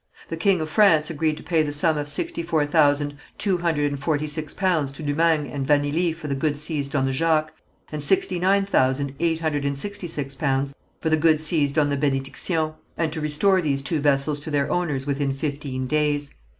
The 0.29 0.35
king 0.35 0.61
of 0.61 0.69
France 0.71 1.11
agreed 1.11 1.37
to 1.37 1.43
pay 1.43 1.61
the 1.61 1.71
sum 1.71 1.95
of 1.95 2.09
sixty 2.09 2.41
four 2.41 2.65
thousand 2.65 3.17
two 3.37 3.59
hundred 3.59 3.91
and 3.91 4.01
forty 4.01 4.25
six 4.25 4.51
pounds 4.51 4.91
to 4.93 5.03
Lumagne 5.03 5.45
and 5.47 5.63
Vanelly 5.67 6.11
for 6.11 6.27
the 6.27 6.33
goods 6.33 6.59
seized 6.59 6.95
on 6.95 7.03
the 7.03 7.13
Jacques, 7.13 7.51
and 7.91 8.01
sixty 8.01 8.39
nine 8.39 8.65
thousand 8.65 9.13
eight 9.19 9.41
hundred 9.41 9.63
and 9.63 9.77
sixty 9.77 10.07
six 10.07 10.35
pounds 10.35 10.73
for 11.01 11.11
the 11.11 11.17
goods 11.17 11.43
seized 11.45 11.77
on 11.77 11.91
the 11.91 11.97
Bénédiction, 11.97 12.73
and 12.97 13.13
to 13.13 13.21
restore 13.21 13.61
these 13.61 13.83
two 13.83 13.99
vessels 13.99 14.39
to 14.39 14.49
their 14.49 14.71
owners 14.71 15.05
within 15.05 15.31
fifteen 15.31 15.85
days. 15.85 16.33